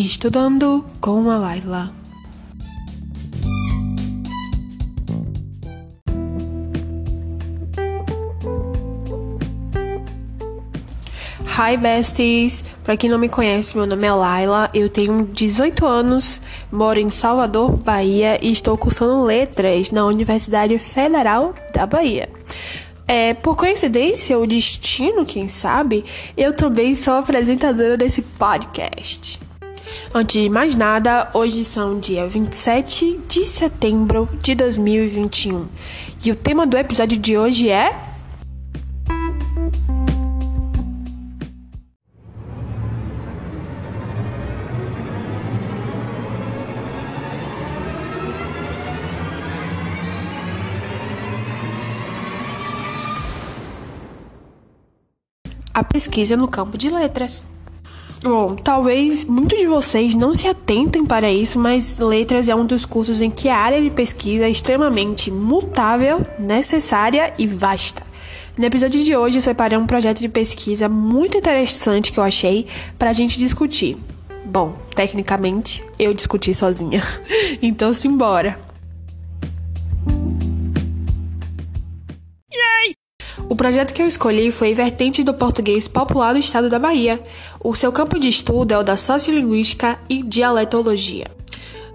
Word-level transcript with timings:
Estudando 0.00 0.84
com 1.00 1.28
a 1.28 1.38
Laila. 1.38 1.92
Hi 11.42 11.76
besties! 11.76 12.62
Para 12.84 12.96
quem 12.96 13.10
não 13.10 13.18
me 13.18 13.28
conhece, 13.28 13.76
meu 13.76 13.88
nome 13.88 14.06
é 14.06 14.12
Laila, 14.12 14.70
eu 14.72 14.88
tenho 14.88 15.26
18 15.32 15.84
anos, 15.84 16.40
moro 16.70 17.00
em 17.00 17.10
Salvador, 17.10 17.76
Bahia 17.76 18.38
e 18.40 18.52
estou 18.52 18.78
cursando 18.78 19.24
letras 19.24 19.90
na 19.90 20.06
Universidade 20.06 20.78
Federal 20.78 21.56
da 21.74 21.86
Bahia. 21.86 22.28
É, 23.08 23.34
por 23.34 23.56
coincidência 23.56 24.38
ou 24.38 24.46
destino, 24.46 25.26
quem 25.26 25.48
sabe, 25.48 26.04
eu 26.36 26.54
também 26.54 26.94
sou 26.94 27.14
apresentadora 27.14 27.96
desse 27.96 28.22
podcast. 28.22 29.47
Antes 30.14 30.42
de 30.42 30.48
mais 30.48 30.74
nada, 30.74 31.30
hoje 31.34 31.64
são 31.64 31.98
dia 31.98 32.26
27 32.26 33.20
de 33.28 33.44
setembro 33.44 34.28
de 34.42 34.54
2021 34.54 35.66
e 36.24 36.32
o 36.32 36.36
tema 36.36 36.66
do 36.66 36.76
episódio 36.76 37.18
de 37.18 37.36
hoje 37.36 37.68
é 37.68 37.94
a 55.78 55.84
pesquisa 55.84 56.36
no 56.36 56.48
campo 56.48 56.76
de 56.76 56.90
letras. 56.90 57.44
Bom, 58.22 58.56
talvez 58.56 59.24
muitos 59.24 59.58
de 59.58 59.66
vocês 59.66 60.14
não 60.14 60.34
se 60.34 60.48
atentem 60.48 61.04
para 61.04 61.30
isso, 61.30 61.58
mas 61.58 61.98
letras 61.98 62.48
é 62.48 62.54
um 62.54 62.66
dos 62.66 62.84
cursos 62.84 63.20
em 63.20 63.30
que 63.30 63.48
a 63.48 63.56
área 63.56 63.80
de 63.80 63.90
pesquisa 63.90 64.44
é 64.44 64.50
extremamente 64.50 65.30
mutável, 65.30 66.26
necessária 66.36 67.32
e 67.38 67.46
vasta. 67.46 68.02
No 68.56 68.64
episódio 68.64 69.04
de 69.04 69.16
hoje 69.16 69.38
eu 69.38 69.42
separei 69.42 69.78
um 69.78 69.86
projeto 69.86 70.18
de 70.18 70.28
pesquisa 70.28 70.88
muito 70.88 71.38
interessante 71.38 72.10
que 72.10 72.18
eu 72.18 72.24
achei 72.24 72.66
para 72.98 73.10
a 73.10 73.12
gente 73.12 73.38
discutir. 73.38 73.96
Bom, 74.44 74.74
tecnicamente 74.96 75.84
eu 75.96 76.12
discuti 76.12 76.52
sozinha, 76.52 77.04
então 77.62 77.94
simbora! 77.94 78.67
O 83.50 83.56
projeto 83.56 83.94
que 83.94 84.02
eu 84.02 84.06
escolhi 84.06 84.50
foi 84.50 84.74
Vertente 84.74 85.24
do 85.24 85.32
Português 85.32 85.88
Popular 85.88 86.34
do 86.34 86.38
Estado 86.38 86.68
da 86.68 86.78
Bahia. 86.78 87.18
O 87.58 87.74
seu 87.74 87.90
campo 87.90 88.18
de 88.18 88.28
estudo 88.28 88.72
é 88.72 88.78
o 88.78 88.82
da 88.82 88.94
Sociolinguística 88.94 89.98
e 90.06 90.22
Dialetologia, 90.22 91.30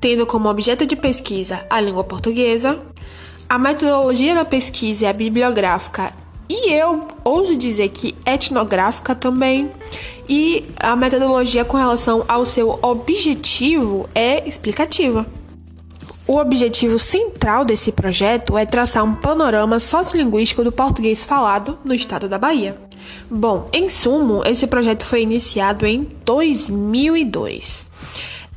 tendo 0.00 0.24
como 0.24 0.48
objeto 0.48 0.86
de 0.86 0.96
pesquisa 0.96 1.66
a 1.68 1.78
língua 1.82 2.02
portuguesa, 2.02 2.78
a 3.46 3.58
metodologia 3.58 4.34
da 4.34 4.44
pesquisa 4.46 5.08
é 5.08 5.12
bibliográfica 5.12 6.14
e 6.48 6.72
eu 6.72 7.06
ouso 7.22 7.54
dizer 7.56 7.90
que 7.90 8.14
etnográfica 8.24 9.14
também, 9.14 9.70
e 10.26 10.64
a 10.78 10.96
metodologia 10.96 11.64
com 11.64 11.76
relação 11.76 12.24
ao 12.26 12.46
seu 12.46 12.78
objetivo 12.82 14.08
é 14.14 14.48
explicativa. 14.48 15.26
O 16.26 16.38
objetivo 16.38 16.98
central 16.98 17.66
desse 17.66 17.92
projeto 17.92 18.56
é 18.56 18.64
traçar 18.64 19.04
um 19.04 19.14
panorama 19.14 19.78
sociolinguístico 19.78 20.64
do 20.64 20.72
português 20.72 21.22
falado 21.22 21.78
no 21.84 21.92
estado 21.94 22.26
da 22.30 22.38
Bahia. 22.38 22.78
Bom, 23.30 23.68
em 23.74 23.90
sumo, 23.90 24.42
esse 24.46 24.66
projeto 24.66 25.04
foi 25.04 25.20
iniciado 25.20 25.84
em 25.84 26.08
2002. 26.24 27.88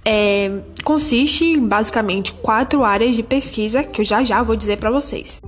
É, 0.06 0.50
consiste 0.86 1.44
em 1.44 1.60
basicamente 1.60 2.32
quatro 2.32 2.86
áreas 2.86 3.18
de 3.18 3.22
pesquisa 3.22 3.84
que 3.84 4.00
eu 4.00 4.06
já 4.06 4.24
já 4.24 4.42
vou 4.42 4.56
dizer 4.56 4.78
para 4.78 4.90
vocês. 4.90 5.42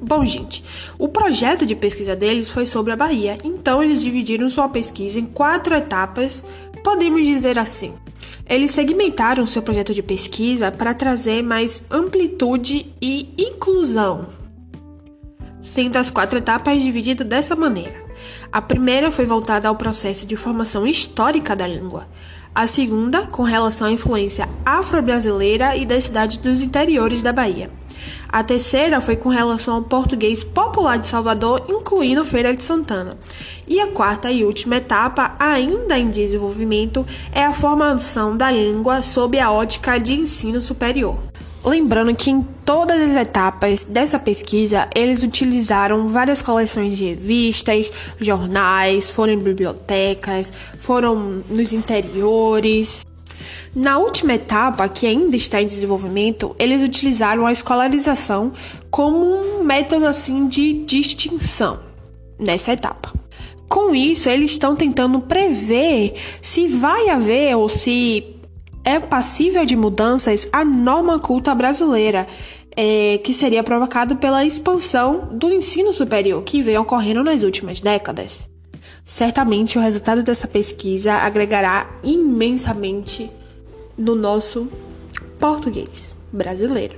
Bom, 0.00 0.24
gente, 0.24 0.64
o 0.98 1.06
projeto 1.06 1.64
de 1.64 1.76
pesquisa 1.76 2.16
deles 2.16 2.50
foi 2.50 2.66
sobre 2.66 2.92
a 2.92 2.96
Bahia, 2.96 3.38
então 3.44 3.80
eles 3.80 4.02
dividiram 4.02 4.50
sua 4.50 4.68
pesquisa 4.68 5.20
em 5.20 5.26
quatro 5.26 5.76
etapas, 5.76 6.42
podemos 6.82 7.24
dizer 7.24 7.56
assim. 7.56 7.94
Eles 8.46 8.72
segmentaram 8.72 9.46
seu 9.46 9.62
projeto 9.62 9.94
de 9.94 10.02
pesquisa 10.02 10.70
para 10.70 10.94
trazer 10.94 11.42
mais 11.42 11.82
amplitude 11.90 12.86
e 13.00 13.32
inclusão, 13.38 14.28
sendo 15.60 15.96
as 15.96 16.10
quatro 16.10 16.38
etapas 16.38 16.82
divididas 16.82 17.26
dessa 17.26 17.54
maneira. 17.54 18.02
A 18.50 18.60
primeira 18.60 19.10
foi 19.10 19.24
voltada 19.24 19.68
ao 19.68 19.76
processo 19.76 20.26
de 20.26 20.36
formação 20.36 20.86
histórica 20.86 21.56
da 21.56 21.66
língua. 21.66 22.06
A 22.54 22.66
segunda, 22.66 23.26
com 23.26 23.42
relação 23.42 23.88
à 23.88 23.92
influência 23.92 24.48
afro-brasileira 24.64 25.74
e 25.74 25.86
das 25.86 26.04
cidades 26.04 26.36
dos 26.36 26.60
interiores 26.60 27.22
da 27.22 27.32
Bahia. 27.32 27.70
A 28.32 28.42
terceira 28.42 28.98
foi 28.98 29.14
com 29.14 29.28
relação 29.28 29.74
ao 29.74 29.82
português 29.82 30.42
popular 30.42 30.96
de 30.96 31.06
Salvador, 31.06 31.66
incluindo 31.68 32.24
Feira 32.24 32.56
de 32.56 32.62
Santana. 32.62 33.18
E 33.68 33.78
a 33.78 33.88
quarta 33.88 34.32
e 34.32 34.42
última 34.42 34.76
etapa, 34.76 35.36
ainda 35.38 35.98
em 35.98 36.08
desenvolvimento, 36.08 37.04
é 37.30 37.44
a 37.44 37.52
formação 37.52 38.34
da 38.34 38.50
língua 38.50 39.02
sob 39.02 39.38
a 39.38 39.52
ótica 39.52 39.98
de 39.98 40.14
ensino 40.14 40.62
superior. 40.62 41.18
Lembrando 41.62 42.16
que 42.16 42.30
em 42.30 42.42
todas 42.64 43.02
as 43.02 43.16
etapas 43.16 43.84
dessa 43.84 44.18
pesquisa, 44.18 44.88
eles 44.96 45.22
utilizaram 45.22 46.08
várias 46.08 46.40
coleções 46.40 46.96
de 46.96 47.04
revistas, 47.04 47.92
jornais, 48.18 49.10
foram 49.10 49.34
em 49.34 49.38
bibliotecas, 49.38 50.50
foram 50.78 51.44
nos 51.50 51.74
interiores. 51.74 53.04
Na 53.74 53.98
última 53.98 54.34
etapa, 54.34 54.88
que 54.88 55.06
ainda 55.06 55.36
está 55.36 55.62
em 55.62 55.66
desenvolvimento, 55.66 56.54
eles 56.58 56.82
utilizaram 56.82 57.46
a 57.46 57.52
escolarização 57.52 58.52
como 58.90 59.18
um 59.18 59.64
método 59.64 60.06
assim 60.06 60.46
de 60.46 60.84
distinção 60.84 61.80
nessa 62.38 62.72
etapa. 62.72 63.12
Com 63.68 63.94
isso, 63.94 64.28
eles 64.28 64.50
estão 64.50 64.76
tentando 64.76 65.20
prever 65.20 66.14
se 66.40 66.66
vai 66.66 67.08
haver 67.08 67.56
ou 67.56 67.68
se 67.68 68.36
é 68.84 69.00
passível 69.00 69.64
de 69.64 69.76
mudanças 69.76 70.48
a 70.52 70.64
norma 70.64 71.18
culta 71.18 71.54
brasileira, 71.54 72.26
é, 72.76 73.18
que 73.18 73.32
seria 73.32 73.62
provocado 73.62 74.16
pela 74.16 74.44
expansão 74.44 75.28
do 75.32 75.50
ensino 75.50 75.92
superior 75.92 76.42
que 76.42 76.60
vem 76.60 76.76
ocorrendo 76.76 77.22
nas 77.22 77.42
últimas 77.42 77.80
décadas. 77.80 78.51
Certamente 79.04 79.78
o 79.78 79.80
resultado 79.80 80.22
dessa 80.22 80.46
pesquisa 80.46 81.14
agregará 81.14 81.90
imensamente 82.02 83.30
no 83.96 84.14
nosso 84.14 84.68
português 85.38 86.16
brasileiro, 86.32 86.94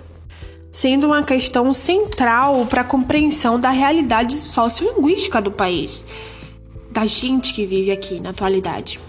sendo 0.70 1.06
uma 1.06 1.22
questão 1.22 1.72
central 1.72 2.66
para 2.66 2.82
a 2.82 2.84
compreensão 2.84 3.58
da 3.58 3.70
realidade 3.70 4.34
sociolinguística 4.34 5.40
do 5.40 5.50
país, 5.50 6.04
da 6.90 7.06
gente 7.06 7.54
que 7.54 7.66
vive 7.66 7.90
aqui 7.90 8.20
na 8.20 8.30
atualidade. 8.30 9.00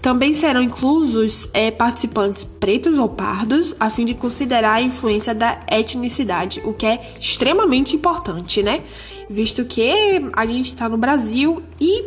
Também 0.00 0.32
serão 0.32 0.62
inclusos 0.62 1.48
é, 1.52 1.70
participantes 1.70 2.44
pretos 2.44 2.98
ou 2.98 3.08
pardos, 3.08 3.74
a 3.78 3.90
fim 3.90 4.04
de 4.04 4.14
considerar 4.14 4.74
a 4.74 4.82
influência 4.82 5.34
da 5.34 5.60
etnicidade, 5.70 6.62
o 6.64 6.72
que 6.72 6.86
é 6.86 7.00
extremamente 7.20 7.94
importante, 7.94 8.62
né? 8.62 8.82
Visto 9.28 9.64
que 9.64 9.92
a 10.32 10.46
gente 10.46 10.72
está 10.72 10.88
no 10.88 10.96
Brasil 10.96 11.62
e 11.78 12.04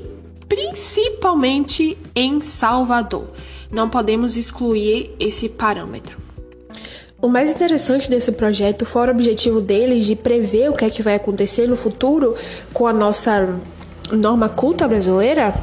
principalmente 0.49 1.97
em 2.15 2.41
Salvador. 2.41 3.27
Não 3.71 3.89
podemos 3.89 4.37
excluir 4.37 5.11
esse 5.19 5.49
parâmetro. 5.49 6.17
O 7.21 7.29
mais 7.29 7.49
interessante 7.49 8.09
desse 8.09 8.31
projeto, 8.33 8.85
fora 8.85 9.11
o 9.11 9.15
objetivo 9.15 9.61
deles 9.61 10.05
de 10.05 10.15
prever 10.15 10.69
o 10.69 10.73
que 10.75 10.83
é 10.83 10.89
que 10.89 11.01
vai 11.01 11.15
acontecer 11.15 11.67
no 11.67 11.77
futuro 11.77 12.35
com 12.73 12.85
a 12.85 12.91
nossa 12.91 13.57
norma 14.11 14.49
culta 14.49 14.87
brasileira, 14.87 15.53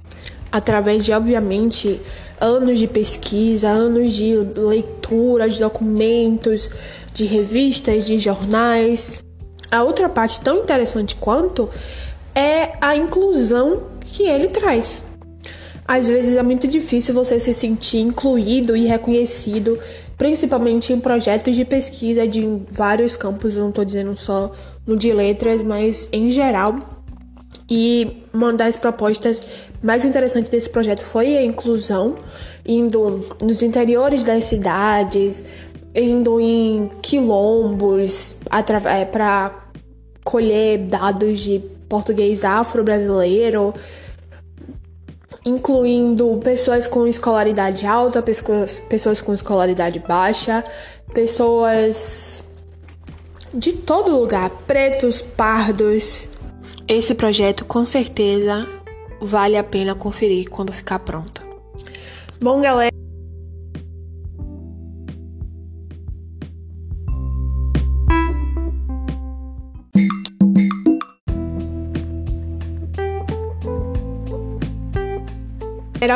através 0.51 1.05
de, 1.05 1.13
obviamente, 1.13 2.01
anos 2.41 2.79
de 2.79 2.87
pesquisa, 2.87 3.69
anos 3.69 4.15
de 4.15 4.35
leitura 4.57 5.49
de 5.49 5.61
documentos, 5.61 6.71
de 7.13 7.27
revistas, 7.27 8.07
de 8.07 8.19
jornais. 8.19 9.23
A 9.71 9.83
outra 9.83 10.09
parte 10.09 10.41
tão 10.41 10.63
interessante 10.63 11.15
quanto 11.17 11.69
é 12.35 12.73
a 12.81 12.97
inclusão 12.97 13.83
que 14.01 14.25
ele 14.25 14.49
traz. 14.49 15.05
Às 15.87 16.07
vezes 16.07 16.37
é 16.37 16.43
muito 16.43 16.69
difícil 16.69 17.13
você 17.13 17.41
se 17.41 17.53
sentir 17.53 17.99
incluído 17.99 18.77
e 18.77 18.87
reconhecido, 18.87 19.79
principalmente 20.17 20.93
em 20.93 21.01
projetos 21.01 21.57
de 21.57 21.65
pesquisa 21.65 22.29
de 22.29 22.47
vários 22.71 23.17
campos, 23.17 23.57
não 23.57 23.71
estou 23.71 23.85
dizendo 23.85 24.17
só 24.17 24.53
no 24.87 24.97
de 24.97 25.13
letras, 25.13 25.63
mas 25.63 26.09
em 26.13 26.31
geral. 26.31 27.00
E 27.71 28.25
uma 28.35 28.53
das 28.53 28.77
propostas 28.77 29.41
mais 29.81 30.05
interessantes 30.05 30.51
desse 30.51 30.69
projeto 30.69 31.03
foi 31.05 31.37
a 31.37 31.43
inclusão, 31.43 32.17
indo 32.67 33.25
nos 33.41 33.63
interiores 33.63 34.25
das 34.25 34.45
cidades, 34.45 35.45
indo 35.95 36.41
em 36.41 36.91
quilombos 37.01 38.37
para 38.51 39.51
é, 39.51 39.53
colher 40.25 40.79
dados 40.79 41.41
de 41.41 41.61
português 41.89 42.45
afro-brasileiro 42.45 43.73
incluindo 45.45 46.39
pessoas 46.43 46.87
com 46.87 47.07
escolaridade 47.07 47.87
alta, 47.87 48.21
pessoas, 48.21 48.81
pessoas 48.89 49.21
com 49.21 49.33
escolaridade 49.33 49.99
baixa, 49.99 50.65
pessoas 51.15 52.45
de 53.53 53.73
todo 53.73 54.11
lugar, 54.11 54.51
pretos, 54.67 55.23
pardos. 55.23 56.29
Esse 56.89 57.15
projeto 57.15 57.65
com 57.65 57.85
certeza 57.85 58.67
vale 59.21 59.57
a 59.57 59.65
pena 59.65 59.95
conferir 59.95 60.49
quando 60.49 60.73
ficar 60.73 60.99
pronto. 61.01 61.43
Bom, 62.41 62.61
galera. 62.61 62.90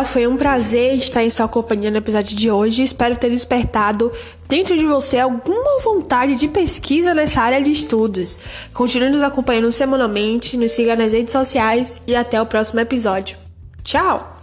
Foi 0.07 0.27
um 0.27 0.37
prazer 0.37 0.95
estar 0.95 1.23
em 1.23 1.29
sua 1.29 1.47
companhia 1.47 1.91
no 1.91 1.99
episódio 1.99 2.35
de 2.35 2.51
hoje. 2.51 2.83
Espero 2.83 3.17
ter 3.17 3.29
despertado 3.29 4.11
dentro 4.49 4.77
de 4.77 4.87
você 4.87 5.19
alguma 5.19 5.81
vontade 5.83 6.37
de 6.37 6.49
pesquisa 6.49 7.13
nessa 7.13 7.43
área 7.43 7.63
de 7.63 7.71
estudos. 7.71 8.39
Continue 8.73 9.11
nos 9.11 9.23
acompanhando 9.23 9.71
semanalmente, 9.71 10.57
nos 10.57 10.73
siga 10.73 10.97
nas 10.97 11.13
redes 11.13 11.33
sociais 11.33 12.01
e 12.07 12.17
até 12.17 12.41
o 12.41 12.47
próximo 12.47 12.81
episódio. 12.81 13.37
Tchau! 13.83 14.34